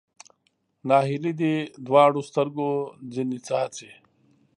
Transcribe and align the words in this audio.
ناهیلي 0.89 1.33
دې 1.41 1.55
دواړو 1.85 2.21
سترګو 2.29 2.69
ځنې 3.13 3.37
څاڅي 3.47 3.91